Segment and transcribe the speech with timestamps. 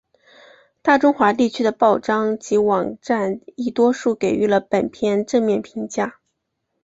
[0.81, 6.15] 大中华地区的报章及网站亦多数给予了本片正面评价。